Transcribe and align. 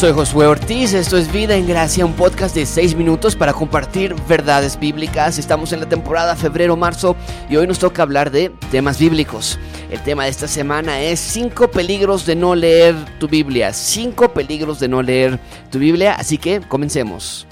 Soy 0.00 0.12
Josué 0.12 0.46
Ortiz, 0.46 0.94
esto 0.94 1.18
es 1.18 1.30
Vida 1.30 1.56
en 1.56 1.68
Gracia, 1.68 2.06
un 2.06 2.14
podcast 2.14 2.54
de 2.54 2.64
6 2.64 2.94
minutos 2.94 3.36
para 3.36 3.52
compartir 3.52 4.16
verdades 4.26 4.80
bíblicas. 4.80 5.36
Estamos 5.36 5.74
en 5.74 5.80
la 5.80 5.90
temporada 5.90 6.36
febrero-marzo 6.36 7.16
y 7.50 7.56
hoy 7.56 7.66
nos 7.66 7.78
toca 7.78 8.00
hablar 8.00 8.30
de 8.30 8.50
temas 8.70 8.98
bíblicos. 8.98 9.58
El 9.90 10.02
tema 10.02 10.24
de 10.24 10.30
esta 10.30 10.48
semana 10.48 11.02
es 11.02 11.20
5 11.20 11.70
peligros 11.70 12.24
de 12.24 12.34
no 12.34 12.54
leer 12.54 12.94
tu 13.18 13.28
Biblia. 13.28 13.74
5 13.74 14.32
peligros 14.32 14.80
de 14.80 14.88
no 14.88 15.02
leer 15.02 15.38
tu 15.70 15.78
Biblia, 15.78 16.14
así 16.14 16.38
que 16.38 16.62
comencemos. 16.62 17.46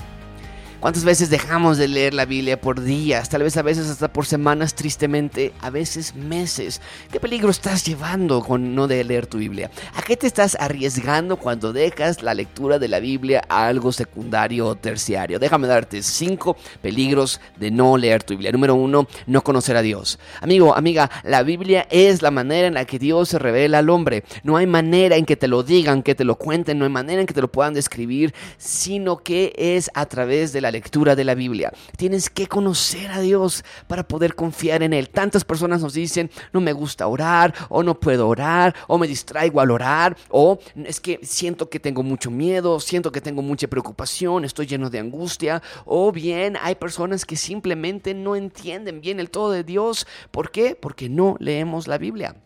¿Cuántas 0.81 1.05
veces 1.05 1.29
dejamos 1.29 1.77
de 1.77 1.89
leer 1.89 2.15
la 2.15 2.25
Biblia 2.25 2.61
por 2.61 2.81
días? 2.81 3.29
Tal 3.29 3.43
vez 3.43 3.57
a 3.57 3.63
veces 3.63 3.91
hasta 3.91 4.13
por 4.13 4.27
semanas, 4.27 4.77
tristemente, 4.77 5.53
a 5.61 5.71
veces 5.71 6.15
meses. 6.15 6.81
¿Qué 7.11 7.19
peligro 7.19 7.51
estás 7.51 7.85
llevando 7.85 8.41
con 8.43 8.77
no 8.77 8.87
leer 8.87 9.27
tu 9.27 9.39
Biblia? 9.39 9.73
¿A 9.97 10.03
qué 10.03 10.17
te 10.17 10.29
estás 10.29 10.57
arriesgando 10.61 11.37
cuando 11.37 11.73
dejas 11.73 12.23
la 12.23 12.33
lectura 12.33 12.79
de 12.79 12.87
la 12.87 13.01
Biblia 13.01 13.43
a 13.49 13.67
algo 13.67 13.91
secundario 13.91 14.69
o 14.69 14.77
terciario? 14.77 15.41
Déjame 15.41 15.67
darte 15.67 16.01
cinco 16.01 16.57
peligros 16.81 17.41
de 17.57 17.73
no 17.73 17.97
leer 17.97 18.23
tu 18.23 18.35
Biblia. 18.35 18.53
Número 18.53 18.77
uno, 18.77 19.09
no 19.27 19.43
conocer 19.43 19.77
a 19.77 19.83
Dios. 19.83 20.21
Amigo, 20.41 20.77
amiga, 20.77 21.11
la 21.25 21.43
Biblia 21.43 21.89
es 21.91 22.23
la 22.23 22.31
manera 22.31 22.69
en 22.69 22.75
la 22.75 22.85
que 22.85 23.01
Dios 23.01 23.31
se 23.31 23.41
revela 23.41 23.79
al 23.79 23.91
hombre. 23.91 24.23
No 24.45 24.57
hay 24.57 24.69
manera 24.69 25.17
en 25.17 25.27
que 25.27 25.37
te 25.37 25.49
lo 25.49 25.65
digan, 25.65 26.05
que 26.05 26.15
te 26.15 26.23
lo 26.23 26.37
cuenten, 26.37 26.79
no 26.79 26.85
hay 26.85 26.93
manera 26.93 27.21
en 27.21 27.27
que 27.27 27.35
te 27.35 27.43
lo 27.43 27.51
puedan 27.51 27.75
describir, 27.75 28.33
sino 28.59 29.19
que 29.19 29.53
es 29.57 29.91
a 29.95 30.07
través 30.07 30.53
de 30.53 30.61
la 30.61 30.68
lectura 30.71 31.17
de 31.17 31.25
la 31.25 31.35
Biblia. 31.35 31.73
Tienes 31.97 32.31
que 32.31 32.47
conocer 32.47 33.11
a 33.11 33.21
Dios 33.21 33.65
para 33.87 34.07
poder 34.07 34.35
confiar 34.35 34.83
en 34.83 34.93
Él. 34.93 35.11
Tantas 35.11 35.45
personas 35.45 35.83
nos 35.83 35.95
dicen, 35.95 36.31
no 36.53 36.61
me 36.61 36.73
gusta 36.73 37.07
orar, 37.07 37.55
o 37.69 37.83
no 37.83 37.99
puedo 37.99 38.29
orar, 38.29 38.75
o 38.87 38.99
me 38.99 39.07
distraigo 39.07 39.61
al 39.61 39.71
orar, 39.71 40.17
o 40.31 40.59
es 40.85 41.01
que 41.01 41.21
siento 41.23 41.69
que 41.69 41.81
tengo 41.81 42.03
mucho 42.03 42.31
miedo, 42.31 42.81
siento 42.81 43.13
que 43.13 43.21
tengo 43.21 43.43
mucha 43.43 43.69
preocupación, 43.69 44.45
estoy 44.45 44.67
lleno 44.67 44.91
de 44.91 44.99
angustia, 44.99 45.63
o 45.85 46.13
bien 46.13 46.57
hay 46.61 46.75
personas 46.75 47.25
que 47.25 47.37
simplemente 47.37 48.15
no 48.15 48.37
entienden 48.37 49.01
bien 49.01 49.21
el 49.21 49.31
todo 49.31 49.51
de 49.51 49.65
Dios. 49.65 50.07
¿Por 50.31 50.51
qué? 50.51 50.77
Porque 50.77 51.09
no 51.09 51.37
leemos 51.39 51.89
la 51.89 51.99
Biblia. 51.99 52.37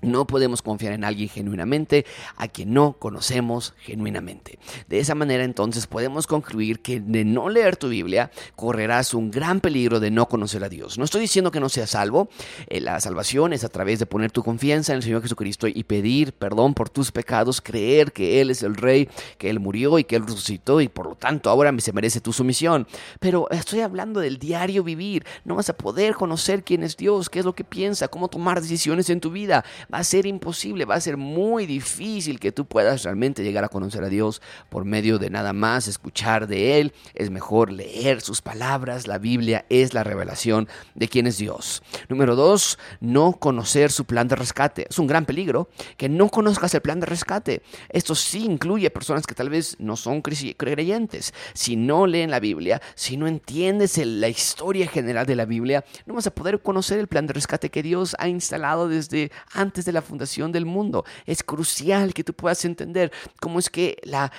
No 0.00 0.26
podemos 0.26 0.62
confiar 0.62 0.92
en 0.92 1.04
alguien 1.04 1.28
genuinamente 1.28 2.06
a 2.36 2.46
quien 2.46 2.72
no 2.72 2.94
conocemos 2.94 3.74
genuinamente. 3.78 4.58
De 4.88 5.00
esa 5.00 5.14
manera 5.14 5.42
entonces 5.42 5.86
podemos 5.86 6.26
concluir 6.26 6.80
que 6.80 7.00
de 7.00 7.24
no 7.24 7.48
leer 7.48 7.76
tu 7.76 7.88
Biblia 7.88 8.30
correrás 8.54 9.12
un 9.12 9.30
gran 9.30 9.60
peligro 9.60 9.98
de 9.98 10.10
no 10.10 10.28
conocer 10.28 10.62
a 10.62 10.68
Dios. 10.68 10.98
No 10.98 11.04
estoy 11.04 11.22
diciendo 11.22 11.50
que 11.50 11.58
no 11.58 11.68
seas 11.68 11.90
salvo. 11.90 12.28
Eh, 12.68 12.80
la 12.80 13.00
salvación 13.00 13.52
es 13.52 13.64
a 13.64 13.68
través 13.68 13.98
de 13.98 14.06
poner 14.06 14.30
tu 14.30 14.44
confianza 14.44 14.92
en 14.92 14.98
el 14.98 15.02
Señor 15.02 15.22
Jesucristo 15.22 15.66
y 15.66 15.82
pedir 15.84 16.32
perdón 16.32 16.74
por 16.74 16.90
tus 16.90 17.10
pecados, 17.10 17.60
creer 17.60 18.12
que 18.12 18.40
Él 18.40 18.50
es 18.50 18.62
el 18.62 18.76
Rey, 18.76 19.08
que 19.36 19.50
Él 19.50 19.58
murió 19.58 19.98
y 19.98 20.04
que 20.04 20.16
Él 20.16 20.26
resucitó 20.26 20.80
y 20.80 20.88
por 20.88 21.06
lo 21.06 21.14
tanto 21.16 21.50
ahora 21.50 21.74
se 21.78 21.92
merece 21.92 22.20
tu 22.20 22.32
sumisión. 22.32 22.86
Pero 23.18 23.50
estoy 23.50 23.80
hablando 23.80 24.20
del 24.20 24.38
diario 24.38 24.84
vivir. 24.84 25.24
No 25.44 25.56
vas 25.56 25.68
a 25.70 25.76
poder 25.76 26.14
conocer 26.14 26.62
quién 26.62 26.82
es 26.82 26.96
Dios, 26.96 27.28
qué 27.30 27.40
es 27.40 27.44
lo 27.44 27.54
que 27.54 27.64
piensa, 27.64 28.08
cómo 28.08 28.28
tomar 28.28 28.60
decisiones 28.60 29.10
en 29.10 29.20
tu 29.20 29.30
vida 29.30 29.64
va 29.92 29.98
a 29.98 30.04
ser 30.04 30.26
imposible, 30.26 30.84
va 30.84 30.96
a 30.96 31.00
ser 31.00 31.16
muy 31.16 31.66
difícil 31.66 32.38
que 32.38 32.52
tú 32.52 32.66
puedas 32.66 33.02
realmente 33.02 33.42
llegar 33.42 33.64
a 33.64 33.68
conocer 33.68 34.04
a 34.04 34.08
Dios 34.08 34.42
por 34.68 34.84
medio 34.84 35.18
de 35.18 35.30
nada 35.30 35.52
más 35.52 35.88
escuchar 35.88 36.46
de 36.46 36.80
Él. 36.80 36.92
Es 37.14 37.30
mejor 37.30 37.72
leer 37.72 38.20
sus 38.20 38.42
palabras. 38.42 39.06
La 39.06 39.18
Biblia 39.18 39.64
es 39.68 39.94
la 39.94 40.04
revelación 40.04 40.68
de 40.94 41.08
quién 41.08 41.26
es 41.26 41.38
Dios. 41.38 41.82
Número 42.08 42.36
dos, 42.36 42.78
no 43.00 43.32
conocer 43.32 43.90
su 43.90 44.04
plan 44.04 44.28
de 44.28 44.36
rescate. 44.36 44.86
Es 44.88 44.98
un 44.98 45.06
gran 45.06 45.24
peligro 45.24 45.68
que 45.96 46.08
no 46.08 46.28
conozcas 46.28 46.74
el 46.74 46.82
plan 46.82 47.00
de 47.00 47.06
rescate. 47.06 47.62
Esto 47.88 48.14
sí 48.14 48.44
incluye 48.44 48.90
personas 48.90 49.26
que 49.26 49.34
tal 49.34 49.48
vez 49.48 49.76
no 49.78 49.96
son 49.96 50.22
creyentes. 50.22 51.32
Si 51.54 51.76
no 51.76 52.06
leen 52.06 52.30
la 52.30 52.40
Biblia, 52.40 52.80
si 52.94 53.16
no 53.16 53.26
entiendes 53.26 53.98
la 53.98 54.28
historia 54.28 54.86
general 54.88 55.26
de 55.26 55.36
la 55.36 55.44
Biblia, 55.44 55.84
no 56.06 56.14
vas 56.14 56.26
a 56.26 56.34
poder 56.34 56.60
conocer 56.60 56.98
el 56.98 57.08
plan 57.08 57.26
de 57.26 57.32
rescate 57.32 57.70
que 57.70 57.82
Dios 57.82 58.14
ha 58.18 58.28
instalado 58.28 58.88
desde 58.88 59.30
antes 59.52 59.77
de 59.84 59.92
la 59.92 60.02
fundación 60.02 60.52
del 60.52 60.66
mundo. 60.66 61.04
Es 61.26 61.42
crucial 61.42 62.14
que 62.14 62.24
tú 62.24 62.34
puedas 62.34 62.64
entender 62.64 63.12
cómo 63.40 63.58
es 63.58 63.70
que 63.70 63.96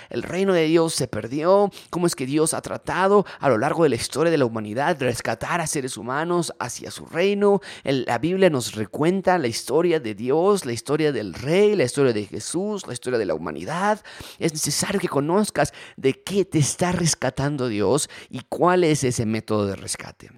el 0.10 0.24
reino 0.24 0.54
de 0.54 0.66
Dios 0.66 0.94
se 0.94 1.08
perdió, 1.08 1.72
cómo 1.90 2.08
es 2.08 2.16
que 2.16 2.26
Dios 2.26 2.54
ha 2.54 2.62
tratado 2.62 3.26
a 3.40 3.50
lo 3.50 3.58
largo 3.58 3.84
de 3.84 3.90
la 3.90 3.96
historia 3.96 4.32
de 4.32 4.38
la 4.38 4.46
humanidad 4.46 4.98
rescatar 5.00 5.62
a 5.62 5.68
seres 5.68 5.98
humanos 5.98 6.54
hacia 6.60 6.92
su 6.92 7.06
reino. 7.06 7.62
la 7.84 8.18
Biblia 8.18 8.50
nos 8.50 8.76
recuenta 8.76 9.38
la 9.38 9.48
historia 9.48 10.00
de 10.00 10.16
Dios, 10.16 10.66
la 10.66 10.74
historia 10.74 11.12
del 11.12 11.34
rey, 11.34 11.76
la 11.76 11.84
historia 11.84 12.14
de 12.14 12.26
Jesús, 12.26 12.86
la 12.88 12.94
historia 12.94 13.20
de 13.20 13.26
la 13.26 13.34
humanidad. 13.34 14.02
Es 14.38 14.54
necesario 14.54 15.00
que 15.00 15.08
conozcas 15.08 15.74
de 15.98 16.14
qué 16.24 16.46
te 16.46 16.60
está 16.60 16.92
rescatando 16.92 17.68
Dios 17.68 18.10
y 18.30 18.42
cuál 18.50 18.84
es 18.84 19.04
ese 19.04 19.26
método 19.26 19.66
de 19.68 19.76
rescate. 19.76 20.32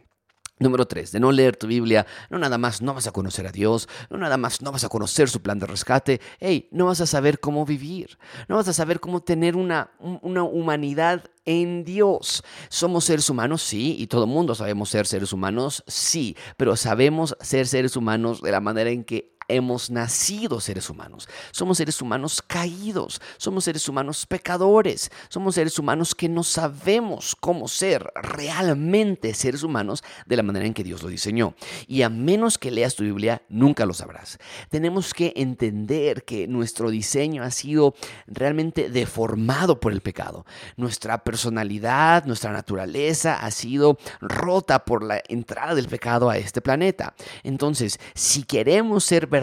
Número 0.62 0.86
3, 0.86 1.12
de 1.12 1.20
no 1.20 1.32
leer 1.32 1.58
tu 1.58 1.66
Biblia, 1.66 2.06
no 2.30 2.38
nada 2.38 2.60
más 2.60 2.84
no 2.84 2.94
vas 2.94 3.08
a 3.08 3.12
conocer 3.12 3.48
a 3.48 3.52
Dios, 3.52 3.90
no 4.12 4.18
nada 4.18 4.38
más 4.38 4.62
no 4.62 4.72
vas 4.72 4.84
a 4.84 4.90
conocer 4.90 5.28
su 5.28 5.42
plan 5.42 5.58
de 5.58 5.66
rescate, 5.66 6.22
hey, 6.40 6.70
no 6.72 6.86
vas 6.86 7.02
a 7.02 7.08
saber 7.08 7.40
cómo 7.40 7.66
vivir, 7.66 8.20
no 8.48 8.58
vas 8.58 8.68
a 8.68 8.74
saber 8.74 9.00
cómo 9.00 9.22
tener 9.22 9.56
una, 9.56 9.90
una 10.00 10.44
humanidad 10.44 11.24
en 11.46 11.84
Dios. 11.84 12.44
Somos 12.70 13.06
seres 13.06 13.28
humanos, 13.30 13.64
sí, 13.64 13.96
y 13.98 14.06
todo 14.06 14.26
el 14.26 14.30
mundo 14.30 14.54
sabemos 14.54 14.90
ser 14.90 15.08
seres 15.08 15.34
humanos, 15.34 15.84
sí, 15.88 16.38
pero 16.58 16.76
sabemos 16.76 17.36
ser 17.42 17.68
seres 17.68 17.96
humanos 17.96 18.44
de 18.44 18.52
la 18.52 18.62
manera 18.62 18.92
en 18.92 19.04
que 19.04 19.36
hemos 19.52 19.90
nacido 19.90 20.60
seres 20.60 20.90
humanos. 20.90 21.28
Somos 21.52 21.78
seres 21.78 22.02
humanos 22.02 22.42
caídos, 22.42 23.22
somos 23.38 23.64
seres 23.64 23.88
humanos 23.88 24.26
pecadores, 24.26 25.12
somos 25.30 25.56
seres 25.56 25.78
humanos 25.78 26.16
que 26.16 26.30
no 26.30 26.44
sabemos 26.44 27.36
cómo 27.40 27.68
ser 27.68 28.12
realmente 28.16 29.34
seres 29.34 29.64
humanos 29.64 30.04
de 30.26 30.38
la 30.38 30.44
manera 30.44 30.66
en 30.66 30.74
que 30.74 30.84
Dios 30.84 31.04
lo 31.04 31.10
diseñó. 31.10 31.56
Y 31.88 32.02
a 32.02 32.10
menos 32.10 32.58
que 32.58 32.72
leas 32.72 32.96
tu 32.96 33.04
Biblia, 33.04 33.42
nunca 33.50 33.86
lo 33.86 33.94
sabrás. 33.94 34.40
Tenemos 34.70 35.14
que 35.14 35.34
entender 35.36 36.24
que 36.24 36.48
nuestro 36.48 36.90
diseño 36.90 37.44
ha 37.44 37.52
sido 37.52 37.96
realmente 38.28 38.90
deformado 38.90 39.80
por 39.80 39.92
el 39.92 40.02
pecado. 40.02 40.46
Nuestra 40.78 41.24
personalidad, 41.24 42.26
nuestra 42.26 42.52
naturaleza 42.52 43.36
ha 43.36 43.52
sido 43.52 43.98
rota 44.20 44.86
por 44.86 45.04
la 45.04 45.22
entrada 45.28 45.76
del 45.76 45.88
pecado 45.88 46.30
a 46.30 46.38
este 46.38 46.62
planeta. 46.62 47.14
Entonces, 47.44 48.00
si 48.14 48.44
queremos 48.44 49.04
ser 49.04 49.28
verdaderos 49.28 49.41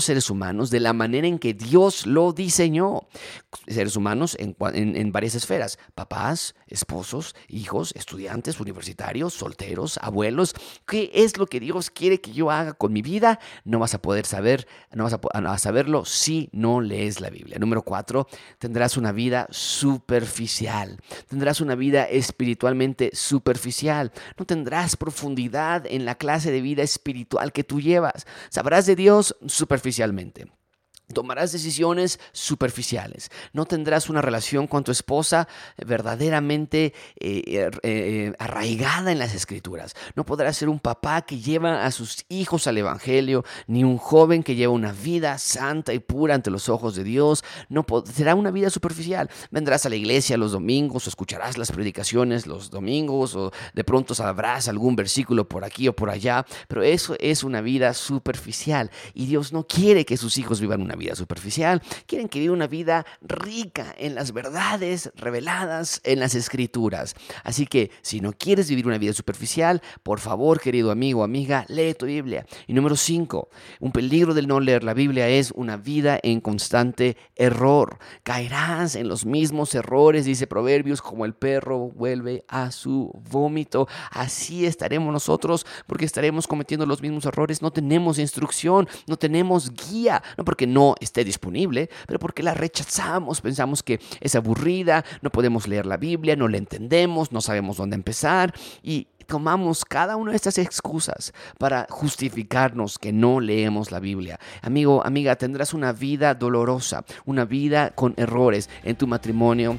seres 0.00 0.30
humanos 0.30 0.70
de 0.70 0.80
la 0.80 0.92
manera 0.92 1.26
en 1.26 1.38
que 1.38 1.54
Dios 1.54 2.06
lo 2.06 2.32
diseñó. 2.32 3.06
Seres 3.66 3.96
humanos 3.96 4.36
en, 4.38 5.12
varias 5.12 5.34
esferas, 5.34 5.78
papás, 5.94 6.54
esposos, 6.66 7.34
hijos, 7.48 7.92
estudiantes, 7.94 8.60
universitarios, 8.60 9.34
solteros, 9.34 9.98
abuelos. 10.02 10.54
¿Qué 10.86 11.10
es 11.14 11.38
lo 11.38 11.46
que 11.46 11.60
Dios 11.60 11.90
quiere 11.90 12.20
que 12.20 12.32
yo 12.32 12.50
haga 12.50 12.72
con 12.72 12.92
mi 12.92 13.02
vida? 13.02 13.38
No 13.64 13.78
vas 13.78 13.94
a 13.94 14.02
poder 14.02 14.26
saber, 14.26 14.66
no 14.92 15.04
vas 15.04 15.14
a, 15.14 15.58
saberlo 15.58 16.04
si 16.04 16.48
no 16.52 16.80
lees 16.80 17.20
la 17.20 17.30
Biblia. 17.30 17.58
Número 17.58 17.82
cuatro, 17.82 18.26
tendrás 18.58 18.96
una 18.96 19.12
vida 19.12 19.46
superficial. 19.50 20.98
Tendrás 21.28 21.60
una 21.60 21.74
vida 21.74 22.04
espiritualmente 22.04 23.10
superficial. 23.12 24.12
No 24.38 24.44
tendrás 24.44 24.96
profundidad 24.96 25.84
en 25.86 26.04
la 26.04 26.14
clase 26.14 26.50
de 26.50 26.60
vida 26.60 26.82
espiritual 26.82 27.52
que 27.52 27.64
tú 27.64 27.80
llevas. 27.80 28.26
Sabrás 28.50 28.86
de 28.86 28.96
Dios 28.96 29.31
superficialmente. 29.46 30.50
Tomarás 31.12 31.52
decisiones 31.52 32.20
superficiales. 32.32 33.30
No 33.52 33.66
tendrás 33.66 34.08
una 34.08 34.22
relación 34.22 34.66
con 34.66 34.84
tu 34.84 34.92
esposa 34.92 35.48
verdaderamente 35.84 36.94
eh, 37.20 37.42
eh, 37.46 37.70
eh, 37.82 38.32
arraigada 38.38 39.12
en 39.12 39.18
las 39.18 39.34
escrituras. 39.34 39.94
No 40.16 40.24
podrás 40.24 40.56
ser 40.56 40.68
un 40.68 40.80
papá 40.80 41.22
que 41.22 41.38
lleva 41.38 41.84
a 41.84 41.90
sus 41.90 42.24
hijos 42.28 42.66
al 42.66 42.78
Evangelio, 42.78 43.44
ni 43.66 43.84
un 43.84 43.98
joven 43.98 44.42
que 44.42 44.54
lleva 44.54 44.72
una 44.72 44.92
vida 44.92 45.38
santa 45.38 45.92
y 45.92 45.98
pura 45.98 46.34
ante 46.34 46.50
los 46.50 46.68
ojos 46.68 46.94
de 46.94 47.04
Dios. 47.04 47.44
No 47.68 47.84
será 48.12 48.34
una 48.34 48.50
vida 48.50 48.70
superficial. 48.70 49.30
Vendrás 49.50 49.86
a 49.86 49.88
la 49.88 49.96
iglesia 49.96 50.36
los 50.36 50.52
domingos 50.52 51.06
o 51.06 51.10
escucharás 51.10 51.58
las 51.58 51.72
predicaciones 51.72 52.46
los 52.46 52.70
domingos 52.70 53.34
o 53.34 53.52
de 53.74 53.84
pronto 53.84 54.14
sabrás 54.14 54.68
algún 54.68 54.96
versículo 54.96 55.48
por 55.48 55.64
aquí 55.64 55.88
o 55.88 55.94
por 55.94 56.10
allá. 56.10 56.46
Pero 56.68 56.82
eso 56.82 57.16
es 57.18 57.44
una 57.44 57.60
vida 57.60 57.94
superficial 57.94 58.90
y 59.14 59.26
Dios 59.26 59.52
no 59.52 59.66
quiere 59.66 60.04
que 60.04 60.16
sus 60.16 60.38
hijos 60.38 60.60
vivan 60.60 60.82
una 60.82 60.94
vida 60.94 61.01
vida 61.02 61.14
superficial, 61.14 61.82
quieren 62.06 62.28
que 62.28 62.40
viva 62.40 62.54
una 62.54 62.66
vida 62.66 63.04
rica 63.20 63.94
en 63.98 64.14
las 64.14 64.32
verdades 64.32 65.12
reveladas 65.16 66.00
en 66.04 66.20
las 66.20 66.34
escrituras. 66.34 67.14
Así 67.44 67.66
que 67.66 67.90
si 68.02 68.20
no 68.20 68.32
quieres 68.32 68.68
vivir 68.68 68.86
una 68.86 68.98
vida 68.98 69.12
superficial, 69.12 69.82
por 70.02 70.20
favor, 70.20 70.60
querido 70.60 70.90
amigo 70.90 71.20
o 71.20 71.24
amiga, 71.24 71.64
lee 71.68 71.94
tu 71.94 72.06
Biblia. 72.06 72.46
Y 72.66 72.72
número 72.72 72.96
5, 72.96 73.48
un 73.80 73.92
peligro 73.92 74.34
del 74.34 74.46
no 74.46 74.60
leer 74.60 74.84
la 74.84 74.94
Biblia 74.94 75.28
es 75.28 75.52
una 75.52 75.76
vida 75.76 76.18
en 76.22 76.40
constante 76.40 77.16
error. 77.36 77.98
Caerás 78.22 78.94
en 78.94 79.08
los 79.08 79.26
mismos 79.26 79.74
errores, 79.74 80.24
dice 80.24 80.46
Proverbios, 80.46 81.02
como 81.02 81.24
el 81.24 81.34
perro 81.34 81.90
vuelve 81.90 82.44
a 82.48 82.70
su 82.70 83.10
vómito. 83.30 83.88
Así 84.10 84.66
estaremos 84.66 85.12
nosotros 85.12 85.66
porque 85.86 86.04
estaremos 86.04 86.46
cometiendo 86.46 86.86
los 86.86 87.02
mismos 87.02 87.26
errores. 87.26 87.62
No 87.62 87.72
tenemos 87.72 88.18
instrucción, 88.18 88.88
no 89.06 89.16
tenemos 89.16 89.72
guía, 89.72 90.22
no 90.36 90.44
porque 90.44 90.66
no 90.66 90.91
esté 91.00 91.24
disponible, 91.24 91.90
pero 92.06 92.18
porque 92.18 92.42
la 92.42 92.54
rechazamos, 92.54 93.40
pensamos 93.40 93.82
que 93.82 94.00
es 94.20 94.34
aburrida, 94.34 95.04
no 95.20 95.30
podemos 95.30 95.68
leer 95.68 95.86
la 95.86 95.96
Biblia, 95.96 96.36
no 96.36 96.48
la 96.48 96.58
entendemos, 96.58 97.32
no 97.32 97.40
sabemos 97.40 97.76
dónde 97.76 97.96
empezar 97.96 98.54
y 98.82 99.08
tomamos 99.26 99.84
cada 99.84 100.16
una 100.16 100.32
de 100.32 100.36
estas 100.36 100.58
excusas 100.58 101.32
para 101.58 101.86
justificarnos 101.88 102.98
que 102.98 103.12
no 103.12 103.40
leemos 103.40 103.90
la 103.90 104.00
Biblia. 104.00 104.38
Amigo, 104.60 105.04
amiga, 105.04 105.36
tendrás 105.36 105.74
una 105.74 105.92
vida 105.92 106.34
dolorosa, 106.34 107.04
una 107.24 107.44
vida 107.44 107.90
con 107.90 108.14
errores 108.16 108.68
en 108.82 108.96
tu 108.96 109.06
matrimonio 109.06 109.78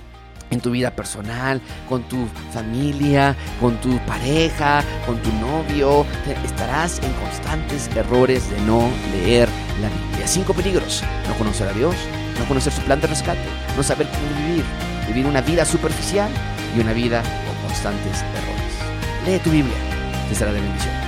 en 0.49 0.61
tu 0.61 0.71
vida 0.71 0.95
personal, 0.95 1.59
con 1.89 2.03
tu 2.03 2.27
familia, 2.51 3.35
con 3.59 3.75
tu 3.81 3.97
pareja, 4.05 4.83
con 5.05 5.17
tu 5.21 5.31
novio. 5.33 6.05
Estarás 6.45 6.99
en 6.99 7.11
constantes 7.13 7.89
errores 7.95 8.49
de 8.51 8.61
no 8.61 8.89
leer 9.11 9.49
la 9.81 9.89
Biblia. 9.89 10.27
Cinco 10.27 10.53
peligros. 10.53 11.03
No 11.27 11.35
conocer 11.35 11.67
a 11.67 11.73
Dios, 11.73 11.95
no 12.39 12.45
conocer 12.45 12.73
su 12.73 12.81
plan 12.81 12.99
de 13.01 13.07
rescate, 13.07 13.41
no 13.75 13.83
saber 13.83 14.07
cómo 14.07 14.47
vivir, 14.47 14.63
vivir 15.07 15.25
una 15.25 15.41
vida 15.41 15.65
superficial 15.65 16.29
y 16.75 16.79
una 16.79 16.93
vida 16.93 17.21
con 17.21 17.67
constantes 17.67 18.23
errores. 18.35 18.73
Lee 19.25 19.39
tu 19.39 19.51
Biblia, 19.51 19.77
te 20.29 20.35
será 20.35 20.51
de 20.51 20.61
bendición. 20.61 21.02